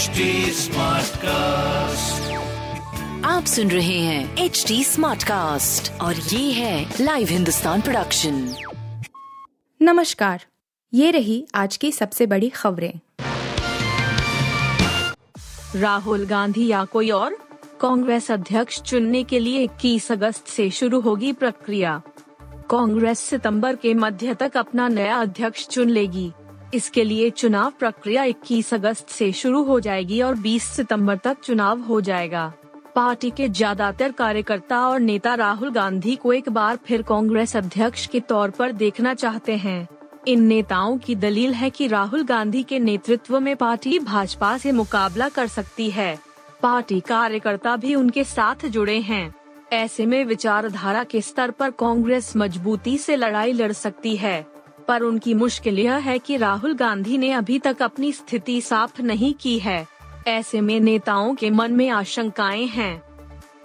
HD 0.00 0.06
cast 1.16 2.32
आप 3.26 3.44
सुन 3.44 3.70
रहे 3.70 3.98
हैं 3.98 4.38
एच 4.38 4.64
डी 4.68 4.84
स्मार्ट 4.84 5.24
कास्ट 5.24 6.00
और 6.00 6.16
ये 6.16 6.52
है 6.52 6.94
लाइव 7.00 7.28
हिंदुस्तान 7.28 7.80
प्रोडक्शन 7.80 8.54
नमस्कार 9.82 10.44
ये 10.94 11.10
रही 11.10 11.46
आज 11.54 11.76
की 11.76 11.92
सबसे 11.92 12.26
बड़ी 12.26 12.48
खबरें। 12.48 12.92
राहुल 15.76 16.26
गांधी 16.26 16.66
या 16.66 16.84
कोई 16.84 17.10
और? 17.10 17.36
कांग्रेस 17.80 18.30
अध्यक्ष 18.30 18.82
चुनने 18.82 19.24
के 19.24 19.38
लिए 19.38 19.64
21 19.64 20.12
अगस्त 20.12 20.46
से 20.46 20.70
शुरू 20.70 21.00
होगी 21.00 21.32
प्रक्रिया। 21.32 22.02
कांग्रेस 22.70 23.18
सितंबर 23.18 23.76
के 23.76 23.94
मध्य 23.94 24.34
तक 24.34 24.56
अपना 24.56 24.88
नया 24.88 25.16
अध्यक्ष 25.16 25.68
चुन 25.68 25.88
लेगी। 25.88 26.32
इसके 26.74 27.04
लिए 27.04 27.30
चुनाव 27.30 27.72
प्रक्रिया 27.78 28.24
21 28.24 28.72
अगस्त 28.74 29.08
से 29.08 29.30
शुरू 29.32 29.62
हो 29.62 29.78
जाएगी 29.80 30.20
और 30.22 30.36
20 30.36 30.64
सितंबर 30.66 31.16
तक 31.16 31.40
चुनाव 31.44 31.80
हो 31.80 32.00
जाएगा। 32.00 32.52
पार्टी 32.94 33.30
के 33.30 33.48
ज़्यादातर 33.48 34.12
कार्यकर्ता 34.12 34.80
और 34.88 35.00
नेता 35.00 35.34
राहुल 35.34 35.70
गांधी 35.70 36.16
को 36.16 36.32
एक 36.32 36.48
बार 36.48 36.76
फिर 36.76 37.02
कांग्रेस 37.02 37.56
अध्यक्ष 37.56 38.06
के 38.06 38.20
तौर 38.20 38.50
पर 38.50 38.72
देखना 38.72 39.14
चाहते 39.14 39.56
हैं। 39.56 39.88
इन 40.28 40.42
नेताओं 40.42 40.98
की 40.98 41.14
दलील 41.14 41.54
है 41.54 41.70
कि 41.70 41.86
राहुल 41.86 42.24
गांधी 42.24 42.62
के 42.62 42.78
नेतृत्व 42.78 43.38
में 43.40 43.54
पार्टी 43.56 43.98
भाजपा 43.98 44.56
से 44.58 44.72
मुकाबला 44.72 45.28
कर 45.28 45.46
सकती 45.46 45.90
है। 45.90 46.18
पार्टी 46.62 47.00
कार्यकर्ता 47.00 47.76
भी 47.76 47.94
उनके 47.94 48.24
साथ 48.24 48.66
जुड़े 48.66 48.98
हैं। 49.00 49.34
ऐसे 49.72 50.06
में 50.06 50.24
विचारधारा 50.24 51.04
के 51.04 51.20
स्तर 51.20 51.50
पर 51.50 51.70
कांग्रेस 51.70 52.32
मजबूती 52.36 52.96
से 52.98 53.16
लड़ाई 53.16 53.52
लड़ 53.52 53.72
सकती 53.72 54.16
है। 54.16 54.46
पर 54.90 55.02
उनकी 55.02 55.34
मुश्किल 55.34 55.78
यह 55.78 55.96
है 55.98 56.18
कि 56.18 56.36
राहुल 56.36 56.74
गांधी 56.74 57.18
ने 57.18 57.30
अभी 57.32 57.58
तक 57.58 57.82
अपनी 57.82 58.12
स्थिति 58.12 58.60
साफ़ 58.60 59.00
नहीं 59.02 59.32
की 59.34 59.58
है। 59.58 59.86
ऐसे 60.28 60.60
में 60.60 60.78
नेताओं 60.80 61.34
के 61.34 61.50
मन 61.50 61.72
में 61.72 61.88
आशंकाएँ 61.90 62.66
हैं। 62.66 63.02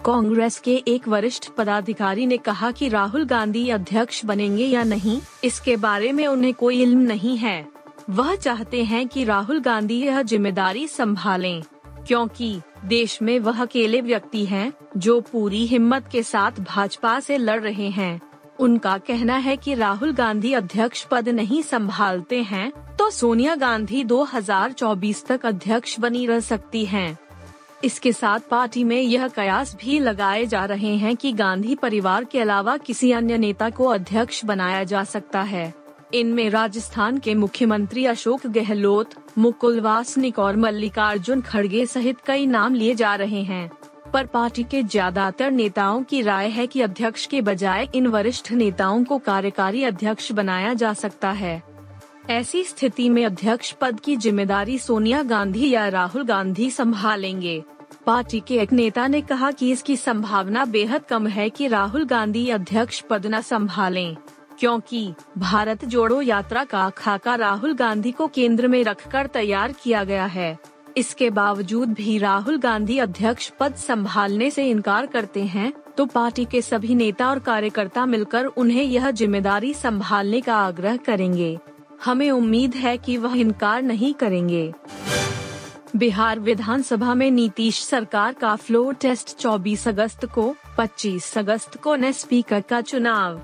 कांग्रेस 0.05 0.59
के 0.59 0.75
एक 0.87 1.07
वरिष्ठ 1.07 1.47
पदाधिकारी 1.49 2.25
ने 2.25 2.37
कहा 2.37 2.69
कि 2.71 2.89
राहुल 2.89 3.25
गांधी 3.25 3.69
अध्यक्ष 3.69 4.23
बनेंगे 4.25 4.65
या 4.65 4.83
नहीं 4.83 5.19
इसके 5.43 5.75
बारे 5.77 6.11
में 6.11 6.25
उन्हें 6.27 6.53
कोई 6.53 6.81
इल्म 6.81 6.99
नहीं 6.99 7.37
है। 7.37 7.67
वह 8.09 8.35
चाहते 8.35 8.83
हैं 8.83 9.07
कि 9.07 9.23
राहुल 9.23 9.59
गांधी 9.59 9.99
यह 10.01 10.21
ज़िम्मेदारी 10.21 10.85
संभालें, 10.87 11.61
क्योंकि 12.07 12.59
देश 12.85 13.21
में 13.21 13.39
वह 13.39 13.61
अकेले 13.61 14.01
व्यक्ति 14.01 14.45
हैं 14.45 14.71
जो 14.97 15.19
पूरी 15.21 15.65
हिम्मत 15.67 16.09
के 16.11 16.23
साथ 16.23 16.59
भाजपा 16.61 17.19
से 17.19 17.37
लड़ 17.37 17.61
रहे 17.61 17.89
हैं। 17.89 18.19
उनका 18.59 18.97
कहना 18.97 19.35
है 19.37 19.55
कि 19.57 19.73
राहुल 19.73 20.13
गांधी 20.13 20.53
अध्यक्ष 20.53 21.03
पद 21.03 21.29
नहीं 21.29 21.61
संभालते 21.61 22.41
हैं 22.43 22.71
तो 22.95 23.09
सोनिया 23.09 23.55
गांधी 23.55 24.03
2024 24.03 25.25
तक 25.25 25.45
अध्यक्ष 25.45 25.99
बनी 25.99 26.25
रह 26.25 26.39
सकती 26.39 26.85
हैं। 26.85 27.17
इसके 27.83 28.13
साथ 28.13 28.39
पार्टी 28.39 28.83
में 28.83 29.01
यह 29.01 29.27
कयास 29.27 29.75
भी 29.81 29.99
लगाए 29.99 30.45
जा 30.45 30.65
रहे 30.65 30.95
हैं 30.95 31.15
कि 31.15 31.31
गांधी 31.31 31.75
परिवार 31.75 32.23
के 32.23 32.39
अलावा 32.39 32.77
किसी 32.77 33.11
अन्य 33.11 33.37
नेता 33.37 33.69
को 33.69 33.85
अध्यक्ष 33.85 34.45
बनाया 34.45 34.83
जा 34.83 35.03
सकता 35.03 35.41
है 35.41 35.73
इनमें 36.13 36.49
राजस्थान 36.49 37.17
के 37.17 37.33
मुख्यमंत्री 37.35 38.05
अशोक 38.05 38.47
गहलोत, 38.47 39.09
मुकुल 39.37 39.79
वासनिक 39.79 40.39
और 40.39 40.55
मल्लिकार्जुन 40.55 41.41
खड़गे 41.41 41.85
सहित 41.85 42.17
कई 42.25 42.45
नाम 42.45 42.75
लिए 42.75 42.95
जा 42.95 43.15
रहे 43.15 43.41
हैं 43.41 43.69
पर 44.15 44.25
पार्टी 44.25 44.63
के 44.63 44.81
ज़्यादातर 44.83 45.51
नेताओं 45.51 46.03
की 46.03 46.21
राय 46.21 46.49
है 46.49 46.65
कि 46.67 46.81
अध्यक्ष 46.81 47.25
के 47.25 47.39
बजाय 47.41 47.87
इन 47.95 48.05
वरिष्ठ 48.07 48.51
नेताओं 48.53 49.03
को 49.03 49.17
कार्यकारी 49.19 49.83
अध्यक्ष 49.83 50.31
बनाया 50.31 50.73
जा 50.73 50.91
सकता 50.93 51.31
है। 51.31 51.61
ऐसी 52.29 52.63
स्थिति 52.63 53.07
में 53.09 53.23
अध्यक्ष 53.25 53.71
पद 53.71 53.99
की 53.99 54.15
ज़िम्मेदारी 54.17 54.77
सोनिया 54.79 55.21
गांधी 55.23 55.69
या 55.69 55.87
राहुल 55.87 56.23
गांधी 56.23 56.69
संभालेंगे। 56.71 57.63
पार्टी 58.05 58.39
के 58.39 58.57
एक 58.57 58.73
नेता 58.73 59.07
ने 59.07 59.21
कहा 59.21 59.49
कि 59.51 59.71
इसकी 59.71 59.97
संभावना 59.97 60.63
बेहद 60.67 61.05
कम 61.05 61.27
है 61.27 61.49
कि 61.49 61.67
राहुल 61.67 62.05
गांधी 62.05 62.49
अध्यक्ष 62.49 63.01
पद 63.01 63.25
न 63.25 63.41
संभालें, 63.41 64.15
क्योंकि 64.59 65.11
भारत 65.37 65.83
जोड़ो 65.85 66.21
यात्रा 66.21 66.63
का 66.63 66.89
खाका 66.89 67.35
राहुल 67.35 67.73
गांधी 67.73 68.11
को 68.11 68.27
केंद्र 68.27 68.67
में 68.67 68.83
रखकर 68.83 69.27
तैयार 69.27 69.71
किया 69.83 70.03
गया 70.03 70.25
है। 70.27 70.57
इसके 70.97 71.29
बावजूद 71.29 71.93
भी 71.93 72.17
राहुल 72.17 72.57
गांधी 72.57 72.97
अध्यक्ष 72.99 73.49
पद 73.59 73.75
संभालने 73.75 74.49
से 74.51 74.69
इनकार 74.69 75.05
करते 75.05 75.43
हैं 75.43 75.71
तो 75.97 76.05
पार्टी 76.05 76.45
के 76.45 76.61
सभी 76.61 76.95
नेता 76.95 77.29
और 77.29 77.39
कार्यकर्ता 77.39 78.05
मिलकर 78.05 78.45
उन्हें 78.45 78.83
यह 78.83 79.09
ज़िम्मेदारी 79.11 79.73
संभालने 79.73 80.41
का 80.41 80.55
आग्रह 80.55 80.97
करेंगे। 80.97 81.57
हमें 82.05 82.29
उम्मीद 82.31 82.75
है 82.75 82.97
कि 82.97 83.17
वह 83.17 83.37
इनकार 83.37 83.81
नहीं 83.81 84.13
करेंगे। 84.13 84.71
बिहार 85.95 86.39
विधानसभा 86.39 87.13
में 87.13 87.29
नीतीश 87.31 87.83
सरकार 87.83 88.33
का 88.33 88.55
फ्लोर 88.55 88.93
टेस्ट 88.93 89.37
24 89.39 89.87
अगस्त 89.87 90.25
को 90.25 90.55
25 90.77 91.37
अगस्त 91.37 91.77
को 91.77 91.95
न 91.95 92.11
स्पीकर 92.11 92.61
का 92.61 92.81
चुनाव। 92.81 93.41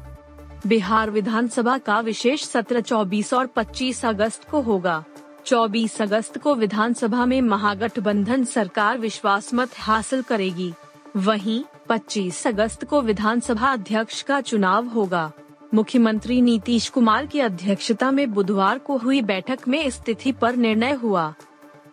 बिहार 0.67 1.09
विधानसभा 1.09 1.77
का 1.77 1.99
विशेष 1.99 2.43
सत्र 2.43 2.81
24 2.81 3.33
और 3.33 3.47
25 3.47 4.05
अगस्त 4.05 4.49
को 4.49 4.61
होगा। 4.61 5.03
24 5.45 6.01
अगस्त 6.01 6.37
को 6.37 6.55
विधानसभा 6.55 7.25
में 7.25 7.41
महागठबंधन 7.41 8.43
सरकार 8.43 8.97
विश्वास 8.97 9.53
मत 9.53 9.69
हासिल 9.79 10.21
करेगी। 10.21 10.73
वहीं 11.17 11.63
25 11.89 12.47
अगस्त 12.47 12.85
को 12.85 13.01
विधानसभा 13.01 13.73
अध्यक्ष 13.73 14.21
का 14.21 14.41
चुनाव 14.41 14.87
होगा। 14.87 15.31
मुख्यमंत्री 15.73 16.41
नीतीश 16.41 16.89
कुमार 16.89 17.25
की 17.25 17.39
अध्यक्षता 17.39 18.11
में 18.11 18.33
बुधवार 18.33 18.77
को 18.77 18.97
हुई 18.97 19.21
बैठक 19.21 19.59
में 19.67 19.89
स्थिति 19.89 20.31
पर 20.31 20.55
निर्णय 20.55 20.91
हुआ। 20.91 21.33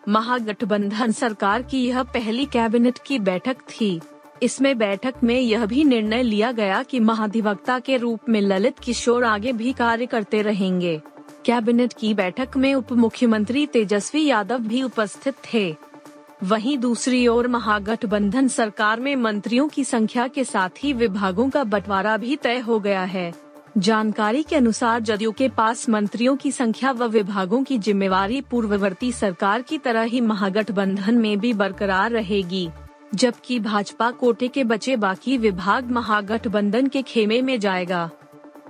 महागठबंधन 0.08 1.12
सरकार 1.12 1.62
की 1.62 1.87
यह 1.87 2.03
पहली 2.03 2.47
कैबिनेट 2.47 2.98
की 3.06 3.19
बैठक 3.19 3.56
थी। 3.56 4.00
इसमें 4.42 4.78
बैठक 4.78 5.14
में 5.25 5.41
यह 5.41 5.66
भी 5.66 5.84
निर्णय 5.84 6.22
लिया 6.22 6.53
गया 6.53 6.82
कि 6.82 7.00
महाधिवक्ता 7.00 7.78
के 7.78 7.97
रूप 7.97 8.20
में 8.28 8.41
ललित 8.41 8.78
किशोर 8.78 9.25
आगे 9.25 9.53
भी 9.53 9.72
कार्य 9.72 10.06
करते 10.06 10.42
रहेंगे। 10.42 11.00
कैबिनेट 11.44 11.93
की 11.93 12.15
बैठक 12.15 12.56
में 12.56 12.75
उप 12.75 12.93
मुख्यमंत्री 12.93 13.66
तेजस्वी 13.66 14.25
यादव 14.26 14.59
भी 14.59 14.82
उपस्थित 14.82 15.34
थे। 15.54 15.76
वहीं 16.44 16.78
दूसरी 16.78 17.26
ओर 17.28 17.49
महागठबंधन 17.49 18.49
सरकार 18.49 19.00
में 19.00 19.16
मंत्रियों 19.16 19.69
की 19.69 19.84
संख्या 19.84 20.28
के 20.28 20.44
साथ 20.44 20.84
ही 20.84 20.93
विभागों 20.93 21.50
का 21.50 21.65
बंटवारा 21.65 22.16
भी 22.16 22.37
तय 22.37 22.59
हो 22.59 22.81
गया 22.81 23.03
है। 23.03 23.34
जानकारी 23.78 24.43
के 24.43 24.56
अनुसार 24.56 25.00
जदयू 25.00 25.32
के 25.32 25.49
पास 25.49 25.88
मंत्रियों 25.88 26.37
की 26.37 26.53
संख्या 26.53 26.93
व 26.93 27.04
विभागों 27.04 27.62
की 27.62 27.78
जिम्मेवारी 27.78 28.41
पूर्ववर्ती 28.41 29.12
सरकार 29.12 29.62
की 29.62 29.78
तरह 29.78 30.03
ही 30.03 30.20
महागठबंधन 30.20 31.15
में 31.15 31.38
भी 31.38 31.53
बरकरार 31.53 32.10
रहेगी। 32.10 32.69
जबकि 33.15 33.60
भाजपा 33.60 34.10
कोटे 34.10 34.49
के 34.49 34.65
बचे 34.65 34.97
बाकी 34.97 35.38
विभाग 35.38 35.91
महागठबंधन 35.91 36.87
के 36.87 37.03
खेमे 37.03 37.43
में 37.43 37.60
जाएगा। 37.60 38.10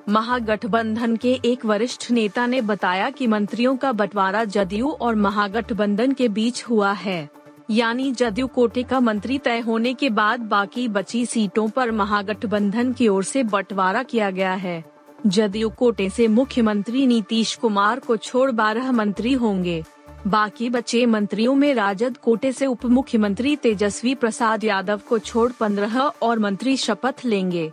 महागठबंधन 0.09 1.17
के 1.17 1.33
एक 1.45 1.65
वरिष्ठ 1.65 2.11
नेता 2.11 2.47
ने 2.47 2.61
बताया 2.61 3.09
कि 3.11 3.27
मंत्रियों 3.27 3.77
का 3.77 3.91
बंटवारा 3.93 4.45
जदयू 4.45 4.91
और 4.91 5.15
महागठबंधन 5.15 6.13
के 6.13 6.29
बीच 6.29 6.63
हुआ 6.65 6.93
है। 6.93 7.29
यानी 7.71 8.11
जदयू 8.13 8.47
कोटे 8.47 8.83
का 8.83 9.01
मंत्री 9.01 9.39
तय 9.39 9.59
होने 9.59 9.93
के 9.95 10.11
बाद 10.11 10.41
बाकी 10.41 10.87
बची 10.89 11.27
सीटों 11.27 11.69
पर 11.69 11.91
महागठबंधन 11.91 12.93
की 12.93 13.09
ओर 13.09 13.25
से 13.25 13.43
बंटवारा 13.43 14.03
किया 14.03 14.31
गया 14.31 14.55
है। 14.55 14.85
जदयू 15.27 15.69
कोटे 15.69 16.09
से 16.11 16.29
मुख्यमंत्री 16.29 17.07
नीतीश 17.07 17.55
कुमार 17.55 18.01
को 18.01 18.17
छोड़ 18.17 18.51
बारह 18.51 18.91
मंत्री 18.93 19.33
होंगे। 19.33 19.83
बाकी 20.27 20.71
बचे 20.71 21.07
मंत्रियों 21.07 21.55
में 21.55 21.73
राजद 21.75 22.17
कोटे 22.17 22.53
से 22.53 22.67
उप 22.67 22.85
मुख्यमंत्री 22.87 23.57
तेजस्वी 23.57 24.15
प्रसाद 24.15 24.65
यादव 24.65 25.01
को 25.09 25.19
छोड़ 25.19 25.51
पंद्रह 25.61 26.01
और 26.01 26.39
मंत्री 26.39 26.77
शपथ 26.77 27.25
लेंगे। 27.25 27.71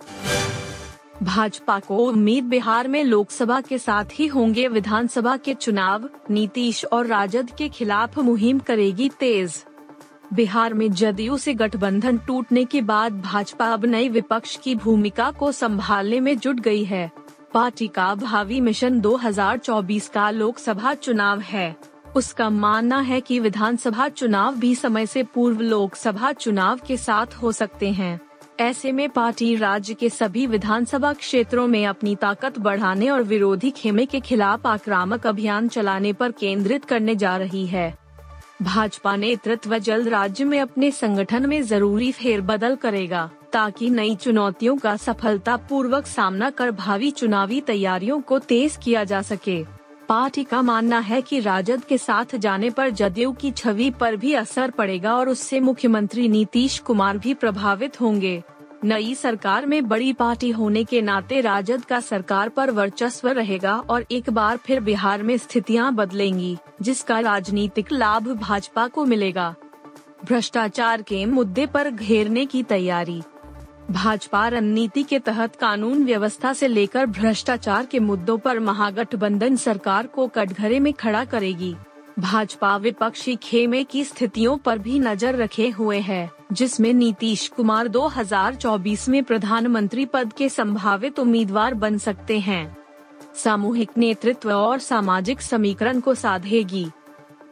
भाजपा 1.23 1.79
को 1.79 1.97
उम्मीद 1.97 2.43
बिहार 2.43 2.87
में 2.87 3.03
लोकसभा 3.03 3.61
के 3.61 3.77
साथ 3.77 4.05
ही 4.13 4.27
होंगे 4.27 4.67
विधानसभा 4.67 5.37
के 5.37 5.53
चुनाव, 5.53 6.09
नीतीश 6.29 6.85
और 6.85 7.05
राजद 7.05 7.51
के 7.57 7.69
खिलाफ 7.69 8.19
मुहिम 8.19 8.59
करेगी 8.59 9.09
तेज। 9.09 9.65
बिहार 10.33 10.73
में 10.73 10.91
जदयू 10.91 11.37
से 11.37 11.53
गठबंधन 11.53 12.17
टूटने 12.17 12.65
के 12.65 12.81
बाद 12.81 13.21
भाजपा 13.21 13.73
अब 13.73 13.85
नई 13.85 14.09
विपक्ष 14.09 14.57
की 14.57 14.75
भूमिका 14.75 15.31
को 15.31 15.51
संभालने 15.51 16.19
में 16.19 16.37
जुट 16.37 16.59
गई 16.59 16.83
है। 16.83 17.11
पार्टी 17.53 17.87
का 17.87 18.15
भावी 18.15 18.61
मिशन 18.61 18.99
2024 18.99 20.09
का 20.09 20.29
लोकसभा 20.29 20.93
चुनाव 20.93 21.39
है। 21.39 21.75
उसका 22.15 22.49
मानना 22.49 22.99
है 22.99 23.21
कि 23.21 23.39
विधानसभा 23.39 24.07
चुनाव 24.07 24.55
भी 24.55 24.75
समय 24.75 25.05
से 25.05 25.23
पूर्व 25.23 25.61
लोकसभा 25.61 26.31
चुनाव 26.31 26.79
के 26.87 26.97
साथ 26.97 27.25
हो 27.25 27.51
सकते 27.51 27.91
हैं। 27.91 28.24
ऐसे 28.59 28.91
में 28.91 29.09
पार्टी 29.09 29.55
राज्य 29.55 29.93
के 29.93 30.09
सभी 30.09 30.45
विधानसभा 30.47 31.11
क्षेत्रों 31.13 31.65
में 31.67 31.85
अपनी 31.87 32.15
ताकत 32.15 32.59
बढ़ाने 32.59 33.09
और 33.09 33.23
विरोधी 33.23 33.71
खेमे 33.71 34.05
के 34.05 34.19
खिलाफ 34.19 34.67
आक्रामक 34.67 35.27
अभियान 35.27 35.67
चलाने 35.67 36.13
पर 36.13 36.31
केंद्रित 36.31 36.85
करने 36.85 37.15
जा 37.15 37.35
रही 37.37 37.65
है। 37.67 37.97
भाजपा 38.61 39.15
नेतृत्व 39.15 39.77
जल्द 39.77 40.07
राज्य 40.07 40.43
में 40.43 40.59
अपने 40.59 40.91
संगठन 40.91 41.45
में 41.45 41.61
ज़रूरी 41.61 42.11
फेरबदल 42.11 42.75
करेगा, 42.75 43.29
ताकि 43.53 43.89
नई 43.89 44.15
चुनौतियों 44.15 44.77
का 44.77 44.95
सफलता 44.97 45.57
पूर्वक 45.69 46.05
सामना 46.05 46.49
कर 46.49 46.71
भावी 46.71 47.11
चुनावी 47.11 47.61
तैयारियों 47.61 48.21
को 48.21 48.39
तेज 48.39 48.77
किया 48.83 49.03
जा 49.03 49.21
सके। 49.21 49.63
पार्टी 50.09 50.43
का 50.43 50.61
मानना 50.61 50.99
है 50.99 51.21
कि 51.21 51.39
राजद 51.39 51.83
के 51.83 51.97
साथ 51.97 52.35
जाने 52.35 52.69
पर 52.69 52.89
जदयू 52.89 53.31
की 53.31 53.51
छवि 53.51 53.89
पर 53.91 54.15
भी 54.15 54.33
असर 54.33 54.71
पड़ेगा 54.71 55.15
और 55.15 55.29
उससे 55.29 55.59
मुख्यमंत्री 55.59 56.27
नीतीश 56.27 56.77
कुमार 56.79 57.17
भी 57.17 57.33
प्रभावित 57.33 57.99
होंगे। 58.01 58.41
नई 58.83 59.15
सरकार 59.15 59.65
में 59.65 59.87
बड़ी 59.87 60.13
पार्टी 60.13 60.49
होने 60.51 60.83
के 60.83 61.01
नाते 61.01 61.41
राजद 61.41 61.85
का 61.85 61.99
सरकार 61.99 62.49
पर 62.49 62.71
वर्चस्व 62.71 63.29
रहेगा 63.29 63.75
और 63.79 64.05
एक 64.11 64.29
बार 64.29 64.57
फिर 64.57 64.79
बिहार 64.79 65.23
में 65.23 65.37
स्थितियाँ 65.37 65.93
बदलेंगी, 65.93 66.57
जिसका 66.81 67.19
राजनीतिक 67.19 67.91
लाभ 67.91 68.27
भाजपा 68.31 68.87
को 68.87 69.05
मिलेगा। 69.05 69.53
भ्रष्टाचार 70.25 71.01
के 71.01 71.25
मुद्दे 71.25 71.65
पर 71.65 71.89
घेरने 71.89 72.45
की 72.45 72.63
तैयारी 72.63 73.21
भाजपा 73.91 74.47
रणनीति 74.47 75.03
के 75.03 75.19
तहत 75.19 75.55
कानून 75.55 76.03
व्यवस्था 76.05 76.53
से 76.53 76.67
लेकर 76.67 77.05
भ्रष्टाचार 77.05 77.85
के 77.85 77.99
मुद्दों 77.99 78.37
पर 78.37 78.59
महागठबंधन 78.59 79.55
सरकार 79.55 80.07
को 80.07 80.27
कटघरे 80.27 80.79
में 80.79 80.93
खड़ा 80.93 81.23
करेगी। 81.25 81.75
भाजपा 82.19 82.77
विपक्षी 82.77 83.35
खेमे 83.35 83.83
की 83.83 84.03
स्थितियों 84.03 84.57
पर 84.57 84.79
भी 84.79 84.99
नज़र 84.99 85.35
रखे 85.35 85.69
हुए 85.69 85.99
है, 85.99 86.29
जिसमें 86.51 86.93
नीतीश 86.93 87.47
कुमार 87.47 87.87
2024 87.87 89.07
में 89.09 89.23
प्रधानमंत्री 89.23 90.05
पद 90.05 90.33
के 90.33 90.49
संभावित 90.49 91.19
उम्मीदवार 91.19 91.73
बन 91.73 91.97
सकते 91.97 92.39
हैं। 92.39 92.77
सामूहिक 93.35 93.89
नेतृत्व 93.97 94.51
और 94.51 94.79
सामाजिक 94.79 95.41
समीकरण 95.41 95.99
को 95.99 96.15
साधेगी। 96.15 96.87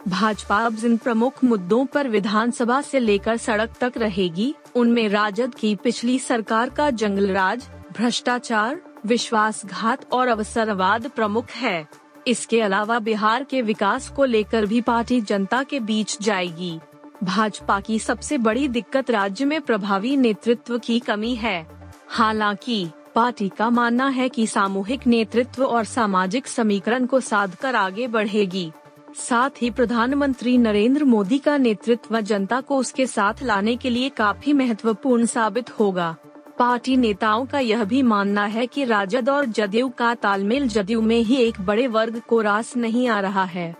भाजपा 0.07 0.57
अब 0.57 0.75
जिन 0.75 0.97
प्रमुख 0.97 1.43
मुद्दों 1.43 1.85
पर 1.85 2.07
विधानसभा 2.07 2.81
से 2.81 2.99
लेकर 2.99 3.37
सड़क 3.37 3.73
तक 3.81 3.93
रहेगी 3.97 4.53
उनमें 4.75 5.09
राजद 5.09 5.55
की 5.55 5.75
पिछली 5.75 6.19
सरकार 6.19 6.69
का 6.69 6.89
जंगलराज, 6.89 7.67
भ्रष्टाचार, 7.97 8.81
विश्वासघात 9.05 10.13
और 10.13 10.27
अवसरवाद 10.27 11.11
प्रमुख 11.15 11.49
है। 11.49 11.87
इसके 12.27 12.61
अलावा 12.61 12.99
बिहार 12.99 13.43
के 13.43 13.61
विकास 13.61 14.09
को 14.09 14.25
लेकर 14.25 14.65
भी 14.65 14.81
पार्टी 14.81 15.21
जनता 15.21 15.63
के 15.63 15.79
बीच 15.79 16.21
जाएगी। 16.21 16.79
भाजपा 17.23 17.79
की 17.79 17.99
सबसे 17.99 18.37
बड़ी 18.37 18.67
दिक्कत 18.67 19.11
राज्य 19.11 19.45
में 19.45 19.61
प्रभावी 19.61 20.17
नेतृत्व 20.17 20.77
की 20.77 20.99
कमी 20.99 21.35
है। 21.35 21.67
हालाँकि, 22.07 22.89
पार्टी 23.15 23.49
का 23.49 23.69
मानना 23.69 24.07
है 24.07 24.29
कि 24.29 24.47
सामूहिक 24.47 25.07
नेतृत्व 25.07 25.65
और 25.65 25.83
सामाजिक 25.83 26.47
समीकरण 26.47 27.05
को 27.05 27.19
साध 27.19 27.55
कर 27.55 27.75
आगे 27.75 28.07
बढ़ेगी। 28.07 28.71
साथ 29.15 29.49
ही 29.61 29.69
प्रधानमंत्री 29.69 30.57
नरेंद्र 30.57 31.03
मोदी 31.03 31.37
का 31.37 31.57
नेतृत्व 31.57 32.19
जनता 32.21 32.61
को 32.61 32.77
उसके 32.77 33.05
साथ 33.07 33.43
लाने 33.43 33.75
के 33.75 33.89
लिए 33.89 34.09
काफ़ी 34.09 34.53
महत्वपूर्ण 34.53 35.25
साबित 35.25 35.79
होगा। 35.79 36.15
पार्टी 36.59 36.97
नेताओं 36.97 37.45
का 37.45 37.59
यह 37.59 37.83
भी 37.83 38.01
मानना 38.01 38.45
है 38.45 38.65
कि 38.67 38.83
राजद 38.83 39.29
और 39.29 39.45
जदयू 39.45 39.89
का 39.89 40.15
तालमेल 40.15 40.67
जदयू 40.67 41.01
में 41.01 41.19
ही 41.19 41.35
एक 41.35 41.61
बड़े 41.61 41.87
वर्ग 41.87 42.21
को 42.27 42.41
रास 42.41 42.75
नहीं 42.77 43.07
आ 43.07 43.19
रहा 43.19 43.43
है। 43.43 43.75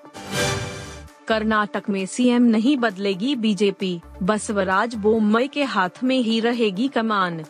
कर्नाटक 1.28 1.84
में 1.90 2.06
सीएम 2.06 2.44
नहीं 2.44 2.78
बदलेगी 2.78 3.36
बीजेपी, 3.36 4.02
बसवराज 4.24 4.96
बोम्मई 4.96 5.48
के 5.48 5.64
हाथ 5.64 6.04
में 6.04 6.20
ही 6.20 6.40
रहेगी 6.40 6.88
कमान। 6.88 7.44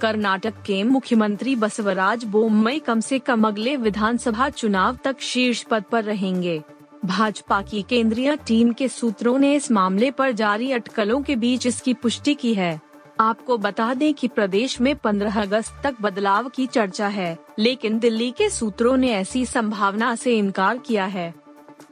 कर्नाटक 0.00 0.62
के 0.66 0.82
मुख्यमंत्री 0.82 1.56
बसवराज 1.56 2.24
बोम्मई 2.24 2.78
कम 2.78 3.00
से 3.00 3.18
कम 3.18 3.48
अगले 3.48 3.76
विधानसभा 3.76 4.48
चुनाव 4.48 4.98
तक 5.04 5.20
शीर्ष 5.20 5.62
पद 5.62 5.84
पर 5.92 6.04
रहेंगे। 6.04 6.62
भाजपा 7.04 7.62
की 7.62 7.82
केंद्रीय 7.82 8.36
टीम 8.36 8.72
के 8.72 8.88
सूत्रों 8.88 9.38
ने 9.38 9.54
इस 9.54 9.70
मामले 9.70 10.10
पर 10.10 10.32
जारी 10.32 10.70
अटकलों 10.72 11.22
के 11.22 11.36
बीच 11.36 11.66
इसकी 11.66 11.94
पुष्टि 11.94 12.34
की 12.34 12.54
है। 12.54 12.80
आपको 13.20 13.58
बता 13.58 13.94
दें 13.94 14.12
कि 14.14 14.28
प्रदेश 14.28 14.80
में 14.80 14.94
15 14.96 15.40
अगस्त 15.42 15.80
तक 15.84 15.96
बदलाव 16.00 16.48
की 16.48 16.66
चर्चा 16.66 17.08
है, 17.08 17.38
लेकिन 17.58 17.98
दिल्ली 17.98 18.30
के 18.30 18.50
सूत्रों 18.50 18.96
ने 18.96 19.12
ऐसी 19.12 19.46
संभावना 19.46 20.14
से 20.14 20.38
इनकार 20.38 20.78
किया 20.78 21.04
है। 21.04 21.34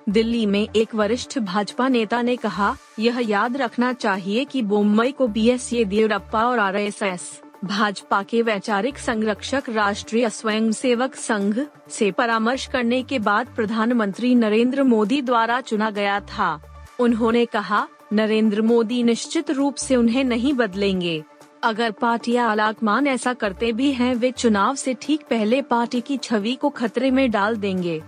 दिल्ली 0.09 0.47
में 0.47 0.69
एक 0.77 0.95
वरिष्ठ 0.95 1.39
भाजपा 1.39 1.89
नेता 1.89 2.23
ने 2.23 2.37
कहा, 2.37 2.77
यह 2.99 3.21
याद 3.21 3.57
रखना 3.57 3.93
चाहिए 3.93 4.45
कि 4.45 4.63
बोम्बई 4.63 5.13
को 5.13 5.29
बी 5.29 5.49
एस 5.49 5.73
येदियुरप्पा 5.73 6.47
और 6.47 6.59
आरएसएस 6.59 7.41
भाजपा 7.65 8.23
के 8.23 8.43
वैचारिक 8.43 8.99
संरक्षक, 8.99 9.63
राष्ट्रीय 9.69 10.31
स्वयंसेवक 10.31 11.15
संघ 11.15 11.61
से 11.91 12.11
परामर्श 12.11 12.67
करने 12.67 13.03
के 13.03 13.19
बाद 13.19 13.47
प्रधानमंत्री 13.57 14.35
नरेंद्र 14.35 14.83
मोदी 14.83 15.23
द्वारा 15.23 15.61
चुना 15.61 15.91
गया 15.91 16.21
था। 16.21 16.61
उन्होंने 17.01 17.47
कहा, 17.47 17.89
नरेंद्र 18.13 18.63
मोदी 18.63 19.03
निश्चित 19.03 19.51
रूप 19.51 19.75
से 19.75 19.97
उन्हें 19.97 20.25
नहीं 20.25 20.55
बदलेंगे। 20.55 21.25
अगर 21.63 21.91
पार्टियाँ 21.91 22.51
आलाकमान 22.51 23.07
ऐसा 23.07 23.33
करते 23.33 23.73
भी 23.73 23.93
हैं, 23.93 24.15
वे 24.15 24.31
चुनाव 24.31 24.75
से 24.75 24.95
ठीक 24.95 25.21
पहले 25.31 25.63
पार्टी 25.63 26.01
की 26.01 26.17
छवि 26.17 26.55
को 26.55 26.69
खतरे 26.69 27.11
में 27.11 27.31
डाल 27.31 27.57
देंगे। 27.57 28.03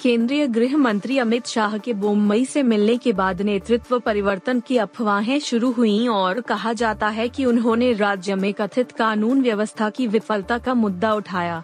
केंद्रीय 0.00 0.46
गृह 0.46 0.76
मंत्री 0.76 1.18
अमित 1.18 1.46
शाह 1.46 1.76
के 1.78 1.92
मुंबई 1.94 2.44
से 2.44 2.62
मिलने 2.62 2.96
के 2.96 3.12
बाद 3.12 3.40
नेतृत्व 3.42 3.98
परिवर्तन 3.98 4.60
की 4.60 4.76
अफवाहें 4.76 5.38
शुरू 5.40 5.70
हुई 5.70 6.06
और 6.08 6.40
कहा 6.40 6.72
जाता 6.72 7.08
है 7.08 7.28
कि 7.28 7.44
उन्होंने 7.44 7.92
राज्य 7.92 8.34
में 8.34 8.52
कथित 8.54 8.92
कानून 8.92 9.42
व्यवस्था 9.42 9.90
की 9.90 10.06
विफलता 10.06 10.58
का 10.58 10.74
मुद्दा 10.74 11.12
उठाया। 11.14 11.62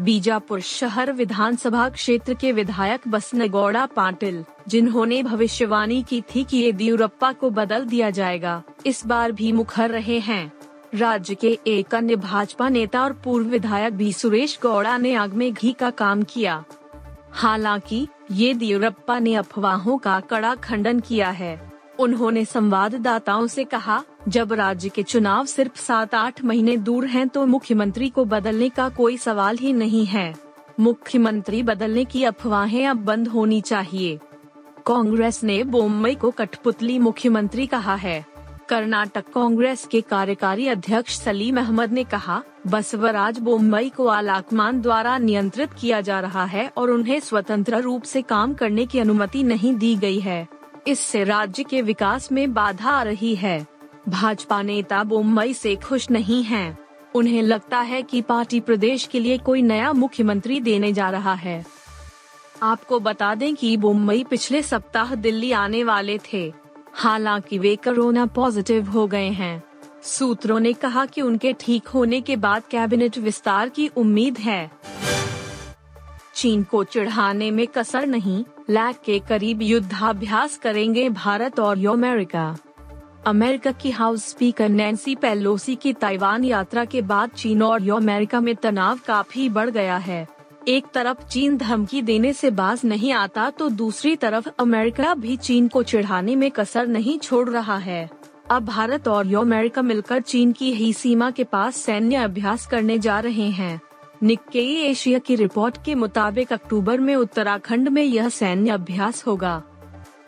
बीजापुर 0.00 0.60
शहर 0.60 1.12
विधानसभा 1.12 1.88
क्षेत्र 1.88 2.34
के 2.34 2.52
विधायक 2.52 3.08
बसनगौड़ा 3.08 3.84
पाटिल, 3.86 4.44
जिन्होंने 4.68 5.22
भविष्यवाणी 5.22 6.02
की 6.02 6.20
थी 6.20 6.44
कि 6.44 6.58
येदियुरप्पा 6.58 7.32
को 7.32 7.50
बदल 7.50 7.84
दिया 7.84 8.10
जाएगा, 8.10 8.62
इस 8.86 9.06
बार 9.06 9.32
भी 9.32 9.52
मुखर 9.52 9.90
रहे 9.90 10.18
हैं। 10.18 10.52
राज्य 10.94 11.34
के 11.34 11.58
एक 11.66 11.94
अन्य 11.94 12.16
भाजपा 12.16 12.68
नेता 12.68 13.02
और 13.02 13.12
पूर्व 13.12 13.46
विधायक 13.46 13.94
भी 13.94 14.12
सुरेश 14.12 14.58
गौड़ा 14.62 14.98
ने 14.98 15.14
आग 15.14 15.34
में 15.34 15.52
घी 15.52 15.72
का 15.72 15.90
काम 15.90 16.22
किया। 16.22 16.64
हालाँकि 17.36 18.06
येदियुरप्पा 18.32 19.18
ने 19.18 19.34
अफवाहों 19.34 19.96
का 19.98 20.18
कड़ा 20.20 20.54
खंडन 20.54 21.00
किया 21.00 21.30
है, 21.30 21.72
उन्होंने 21.98 22.44
संवाददाताओं 22.44 23.46
से 23.46 23.64
कहा, 23.64 24.02
जब 24.28 24.52
राज्य 24.52 24.88
के 24.88 25.02
चुनाव 25.02 25.44
सिर्फ़ 25.46 25.80
सात 25.80 26.14
आठ 26.14 26.42
महीने 26.44 26.76
दूर 26.76 27.06
हैं 27.06 27.28
तो 27.28 27.44
मुख्यमंत्री 27.46 28.08
को 28.08 28.24
बदलने 28.24 28.68
का 28.68 28.88
कोई 28.88 29.16
सवाल 29.16 29.58
ही 29.58 29.72
नहीं 29.72 30.04
है। 30.06 30.34
मुख्यमंत्री 30.80 31.62
बदलने 31.62 32.04
की 32.04 32.24
अफवाहें 32.24 32.86
अब 32.86 32.96
बंद 32.96 33.28
होनी 33.28 33.60
चाहिए। 33.60 34.18
कांग्रेस 34.86 35.42
ने 35.44 35.62
बोम्बई 35.64 36.14
को 36.14 36.30
कठपुतली 36.30 36.98
मुख्यमंत्री 36.98 37.66
कहा 37.66 37.94
है। 37.94 38.24
कर्नाटक 38.68 39.24
कांग्रेस 39.34 39.86
के 39.86 40.00
कार्यकारी 40.00 40.68
अध्यक्ष 40.68 41.18
सलीम 41.18 41.58
अहमद 41.60 41.92
ने 41.92 42.04
कहा, 42.04 42.42
बसवराज 42.66 43.38
बोम्बई 43.38 43.88
को 43.88 44.06
आलाकमान 44.06 44.80
द्वारा 44.80 45.18
नियंत्रित 45.18 45.72
किया 45.72 46.00
जा 46.00 46.20
रहा 46.20 46.44
है 46.44 46.72
और 46.76 46.90
उन्हें 46.90 47.20
स्वतंत्र 47.20 47.80
रूप 47.80 48.02
से 48.02 48.22
काम 48.22 48.54
करने 48.54 48.86
की 48.86 48.98
अनुमति 48.98 49.42
नहीं 49.42 49.74
दी 49.74 49.96
गई 49.96 50.20
है। 50.20 50.48
इससे 50.86 51.24
राज्य 51.24 51.64
के 51.64 51.82
विकास 51.82 52.32
में 52.32 52.54
बाधा 52.54 52.90
आ 52.90 53.02
रही 53.02 53.34
है। 53.34 53.66
भाजपा 54.08 54.62
नेता 54.62 55.04
मुंबई 55.04 55.54
से 55.54 55.76
खुश 55.76 56.10
नहीं 56.10 56.42
हैं। 56.44 56.78
उन्हें 57.14 57.42
लगता 57.42 57.80
है 57.80 58.02
कि 58.02 58.22
पार्टी 58.22 58.60
प्रदेश 58.60 59.06
के 59.06 59.20
लिए 59.20 59.38
कोई 59.38 59.62
नया 59.62 59.92
मुख्यमंत्री 59.92 60.60
देने 60.60 60.92
जा 60.92 61.10
रहा 61.10 61.34
है। 61.34 61.66
आपको 62.62 63.00
बता 63.00 63.34
दें 63.34 63.54
कि 63.54 63.76
मुंबई 63.76 64.24
पिछले 64.30 64.62
सप्ताह 64.62 65.14
दिल्ली 65.14 65.52
आने 65.52 65.84
वाले 65.84 66.18
थे। 66.32 66.65
हालाँकि 66.96 67.58
वे 67.58 67.76
कोरोना 67.76 68.26
पॉजिटिव 68.26 68.90
हो 68.90 69.06
गए 69.06 69.28
हैं। 69.28 69.62
सूत्रों 70.02 70.60
ने 70.60 70.72
कहा 70.72 71.06
कि 71.06 71.22
उनके 71.22 71.52
ठीक 71.52 71.88
होने 71.88 72.20
के 72.20 72.36
बाद 72.36 72.62
कैबिनेट 72.70 73.18
विस्तार 73.18 73.68
की 73.68 73.88
उम्मीद 73.88 74.38
है। 74.38 74.70
चीन 76.34 76.62
को 76.62 76.84
चिढ़ाने 76.84 77.50
में 77.50 77.66
कसर 77.66 78.06
नहीं, 78.06 78.44
लैक 78.70 78.96
के 79.04 79.18
करीब 79.18 79.62
युद्धाभ्यास 79.62 80.58
करेंगे 80.58 81.08
भारत 81.08 81.60
और 81.60 81.86
अमेरिका। 81.86 82.56
अमेरिका 83.26 83.72
की 83.72 83.90
हाउस 83.90 84.28
स्पीकर 84.28 84.68
नैन्सी 84.68 85.14
पेलोसी 85.14 85.74
की 85.74 85.92
ताइवान 85.92 86.44
यात्रा 86.44 86.84
के 86.84 87.02
बाद 87.02 87.30
चीन 87.30 87.62
और 87.62 87.90
अमेरिका 87.90 88.40
में 88.40 88.56
तनाव 88.56 88.98
काफ़ी 89.06 89.48
बढ़ 89.48 89.70
गया 89.70 89.96
है। 89.96 90.35
एक 90.68 90.86
तरफ़ 90.94 91.22
चीन 91.22 91.56
धमकी 91.56 92.00
देने 92.02 92.32
से 92.32 92.50
बाज 92.50 92.80
नहीं 92.84 93.12
आता 93.12 93.48
तो 93.50 93.68
दूसरी 93.70 94.14
तरफ़ 94.16 94.48
अमेरिका 94.58 95.12
भी 95.14 95.36
चीन 95.36 95.68
को 95.68 95.82
चिढ़ाने 95.82 96.34
में 96.36 96.50
कसर 96.50 96.86
नहीं 96.86 97.18
छोड़ 97.18 97.48
रहा 97.48 97.76
है। 97.76 98.08
अब 98.50 98.64
भारत 98.64 99.06
और 99.08 99.26
यो 99.26 99.40
अमेरिका 99.40 99.82
मिलकर 99.82 100.20
चीन 100.20 100.52
की 100.52 100.72
ही 100.72 100.92
सीमा 100.92 101.30
के 101.30 101.44
पास 101.44 101.76
सैन्य 101.76 102.16
अभ्यास 102.16 102.66
करने 102.66 102.98
जा 102.98 103.18
रहे 103.20 103.48
हैं। 103.50 103.80
निक्केई 104.22 104.74
एशिया 104.80 105.18
की 105.18 105.36
रिपोर्ट 105.36 105.78
के 105.84 105.94
मुताबिक 105.94 106.52
अक्टूबर 106.52 107.00
में 107.00 107.14
उत्तराखंड 107.14 107.88
में 107.88 108.02
यह 108.02 108.28
सैन्य 108.28 108.70
अभ्यास 108.70 109.26
होगा। 109.26 109.62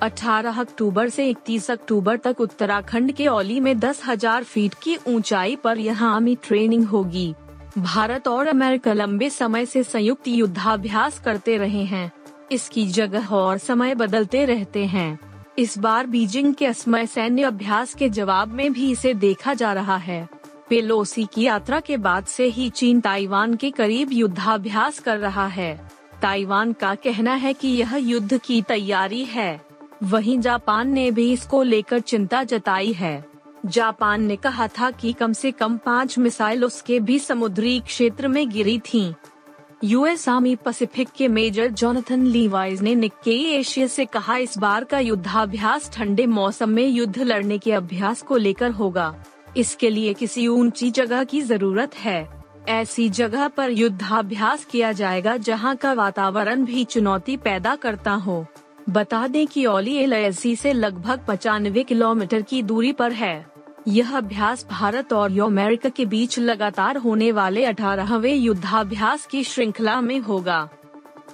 18 0.03 0.61
अक्टूबर 0.61 1.09
से 1.09 1.29
31 1.29 1.71
अक्टूबर 1.71 2.17
तक 2.17 2.41
उत्तराखंड 2.41 3.13
के 3.13 3.27
औली 3.27 3.61
में 3.61 3.79
दस 3.79 4.03
हज़ार 4.07 4.45
फीट 4.45 4.75
की 4.75 4.97
ऊंचाई 5.09 5.57
पर 5.57 5.79
यह 5.79 6.05
आर्मी 6.05 6.35
ट्रेनिंग 6.43 6.85
होगी। 6.85 7.35
भारत 7.79 8.29
और 8.29 8.47
अमेरिका 8.47 8.93
लंबे 8.93 9.31
समय 9.31 9.67
से 9.67 9.83
संयुक्त 9.83 10.29
युद्धाभ्यास 10.29 11.21
करते 11.25 11.57
रहे 11.57 11.85
हैं। 11.85 12.13
इसकी 12.53 12.87
जगह 12.87 13.27
और 13.27 13.59
समय 13.59 13.95
बदलते 13.95 14.45
रहते 14.45 14.87
हैं। 14.87 15.19
इस 15.59 15.79
बार 15.79 16.07
बीजिंग 16.07 16.55
के 16.55 16.67
असमय 16.67 17.07
सैन्य 17.07 17.43
अभ्यास 17.43 17.95
के 17.95 18.09
जवाब 18.09 18.49
में 18.49 18.73
भी 18.73 18.91
इसे 18.91 19.15
देखा 19.15 19.55
जा 19.55 19.73
रहा 19.73 19.97
है। 19.97 20.29
पेलोसी 20.71 21.29
की 21.35 21.43
यात्रा 21.43 21.81
के 21.81 21.97
बाद 21.97 22.25
से 22.25 22.45
ही 22.45 22.71
चीन 22.71 23.01
ताइवान 23.01 23.55
के 23.55 23.71
करीब 23.71 24.13
युद्धाभ्यास 24.13 24.99
कर 24.99 25.19
रहा 25.19 25.47
है। 25.47 25.91
ताइवान 26.23 26.73
का 26.73 26.95
कहना 26.95 27.35
है 27.35 27.53
कि 27.53 27.69
यह 27.69 27.97
युद्ध 27.97 28.41
की 28.41 28.63
तैयारी 28.63 29.25
है। 29.25 29.61
वहीं 30.03 30.41
जापान 30.41 30.91
ने 30.91 31.11
भी 31.11 31.33
इसको 31.33 31.63
लेकर 31.63 32.01
चिंता 32.01 32.43
जताई 32.43 32.93
है। 32.93 33.25
जापान 33.67 34.23
ने 34.23 34.37
कहा 34.37 34.67
था 34.69 34.91
कि 34.91 35.13
कम 35.13 35.33
से 35.33 35.51
कम 35.51 35.77
पाँच 35.77 36.19
मिसाइल 36.19 36.65
उसके 36.65 37.01
भी 37.01 37.19
समुद्री 37.19 37.81
क्षेत्र 37.81 38.29
में 38.29 38.49
गिरी 38.51 38.79
थीं। 38.79 39.15
यूएस 39.85 40.29
आर्मी 40.29 40.55
पैसिफिक 40.57 41.09
के 41.17 41.29
मेजर 41.29 41.67
जोनाथन 41.67 42.27
लीवाइज 42.27 42.83
ने 42.83 42.95
निक्के 42.95 43.31
एशिया 43.31 43.87
से 43.87 44.05
कहा, 44.05 44.37
इस 44.37 44.59
बार 44.59 44.85
का 44.85 44.99
युद्धाभ्यास 44.99 45.91
ठंडे 45.93 46.27
मौसम 46.27 46.69
में 46.69 46.87
युद्ध 46.87 47.19
लड़ने 47.19 47.59
के 47.59 47.73
अभ्यास 47.73 48.23
को 48.23 48.37
लेकर 48.37 48.71
होगा। 48.71 49.15
इसके 49.57 49.91
लिए 49.91 50.15
किसी 50.15 50.47
ऊँची 50.49 50.91
जगह 50.91 51.25
की 51.25 51.43
ज़रूरत 51.43 51.95
है। 51.95 52.29
ऐसी 52.69 53.09
जगह 53.09 53.49
पर 53.49 53.71
युद्धाभ्यास 53.71 54.65
किया 54.65 54.93
जाएगा 54.93 55.37
जहाँ 55.37 55.77
का 55.77 55.93
वातावरण 55.93 56.65
भी 56.65 56.85
चुनौती 56.85 57.37
पैदा 57.37 57.75
करता 57.77 58.13
हो। 58.13 58.47
बता 58.89 59.27
दें 59.27 59.47
कि 59.47 59.67
ओली 59.67 59.97
एल 59.97 60.33
से 60.33 60.73
लगभग 60.73 61.21
पचानवे 61.29 61.83
किलोमीटर 61.83 62.43
की 62.43 62.63
दूरी 62.63 62.93
पर 62.93 63.13
है। 63.13 63.47
यह 63.89 64.17
अभ्यास 64.17 64.67
भारत 64.71 65.13
और 65.13 65.41
अमेरिका 65.41 65.89
के 65.89 66.05
बीच 66.05 66.39
लगातार 66.39 66.97
होने 66.97 67.33
वाले 67.33 67.65
अठारहवे 67.65 68.35
युद्धाभ्यास 68.35 69.27
की 69.27 69.45
श्रृंखला 69.45 70.01
में 70.01 70.19
होगा। 70.19 70.69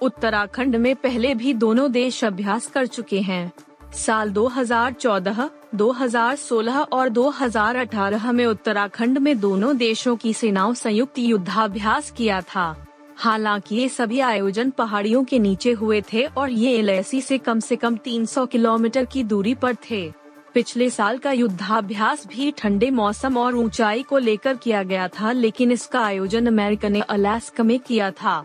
उत्तराखंड 0.03 0.77
में 0.77 0.97
पहले 0.97 1.35
भी 1.35 1.55
दोनों 1.55 1.93
देश 1.93 2.25
अभ्यास 2.25 2.67
कर 2.67 2.87
चुके 2.87 3.21
हैं। 3.21 3.53
साल 3.93 4.31
2014, 4.31 5.51
2016 5.75 6.79
और 6.79 7.09
2018 7.09 8.33
में 8.33 8.47
उत्तराखंड 8.47 9.19
में 9.19 9.41
दोनों 9.41 9.77
देशों 9.77 10.17
की 10.17 10.33
सेनाओं 10.33 10.75
संयुक्त 10.75 11.19
युद्धाभ्यास 11.19 12.11
किया 12.11 12.41
था। 12.41 12.87
हालाँकि 13.17 13.77
ये 13.77 13.89
सभी 13.89 14.21
आयोजन 14.21 14.71
पहाड़ियों 14.71 15.25
के 15.25 15.39
नीचे 15.39 15.73
हुए 15.73 16.03
थे 16.13 16.25
और 16.25 16.51
ये 16.51 16.79
एलएसी 16.79 17.21
से 17.21 17.39
कम 17.39 17.61
से 17.61 17.77
कम 17.77 17.97
300 17.97 18.47
किलोमीटर 18.47 19.05
की 19.05 19.23
दूरी 19.23 19.55
पर 19.55 19.75
थे। 19.91 20.13
पिछले 20.55 20.91
साल 20.91 21.19
का 21.19 21.33
युद्धाभ्यास 21.33 22.27
भी 22.27 22.51
ठंडे 22.51 22.91
मौसम 22.91 23.39
और 23.39 23.55
ऊंचाई 23.55 24.03
को 24.03 24.19
लेकर 24.19 24.57
किया 24.57 24.83
गया 24.83 25.09
था, 25.09 25.33
लेकिन 25.33 25.73
इसका 25.73 26.01
आयोजन 26.01 26.47
अमेरिका 26.47 26.89
ने 26.89 27.01
अलास्का 27.01 27.65
में 27.65 27.79
किया 27.81 28.11
था। 28.11 28.45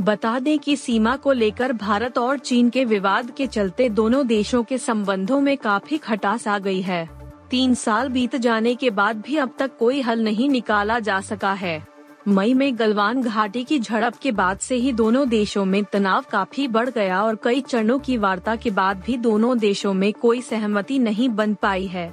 बता 0.00 0.38
दें 0.38 0.58
कि 0.58 0.76
सीमा 0.76 1.16
को 1.16 1.32
लेकर 1.32 1.72
भारत 1.72 2.18
और 2.18 2.38
चीन 2.38 2.70
के 2.70 2.84
विवाद 2.84 3.30
के 3.30 3.46
चलते 3.46 3.88
दोनों 3.88 4.26
देशों 4.26 4.62
के 4.62 4.78
संबंधों 4.78 5.40
में 5.40 5.56
काफ़ी 5.56 5.98
खटास 5.98 6.48
आ 6.48 6.58
गई 6.58 6.80
है। 6.80 7.08
तीन 7.50 7.74
साल 7.74 8.08
बीत 8.08 8.36
जाने 8.36 8.74
के 8.74 8.90
बाद 8.90 9.20
भी 9.20 9.36
अब 9.36 9.54
तक 9.58 9.76
कोई 9.78 10.00
हल 10.00 10.20
नहीं 10.20 10.48
निकाला 10.48 10.98
जा 10.98 11.20
सका 11.20 11.52
है। 11.52 11.95
मई 12.28 12.54
में 12.54 12.78
गलवान 12.78 13.22
घाटी 13.22 13.62
की 13.64 13.78
झड़प 13.78 14.14
के 14.16 14.30
बाद 14.32 14.58
से 14.58 14.74
ही 14.74 14.92
दोनों 14.92 15.28
देशों 15.28 15.64
में 15.64 15.84
तनाव 15.84 16.24
काफ़ी 16.30 16.66
बढ़ 16.68 16.88
गया 16.90 17.22
और 17.22 17.38
कई 17.44 17.60
चरणों 17.60 17.98
की 17.98 18.16
वार्ता 18.16 18.56
के 18.56 18.70
बाद 18.70 19.02
भी 19.06 19.16
दोनों 19.16 19.58
देशों 19.58 19.92
में 19.94 20.12
कोई 20.12 20.42
सहमति 20.42 20.98
नहीं 20.98 21.28
बन 21.28 21.54
पाई 21.54 21.86
है। 21.86 22.12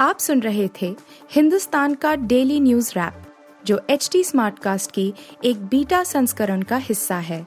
आप 0.00 0.18
सुन 0.18 0.40
रहे 0.40 0.68
थे 0.82 0.94
हिंदुस्तान 1.32 1.94
का 1.94 2.14
डेली 2.14 2.60
न्यूज़ 2.60 2.92
रैप, 2.96 3.22
जो 3.66 3.80
एच 3.90 4.08
टी 4.12 4.24
स्मार्ट 4.24 4.58
कास्ट 4.58 4.90
की 4.90 5.12
एक 5.44 5.66
बीटा 5.66 6.04
संस्करण 6.04 6.62
का 6.62 6.76
हिस्सा 6.76 7.16
है। 7.16 7.46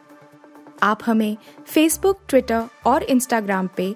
आप 0.83 0.99
हमें 1.05 1.37
फेसबुक 1.65 2.19
ट्विटर 2.29 2.63
और 2.85 3.03
इंस्टाग्राम 3.03 3.69
पे 3.77 3.95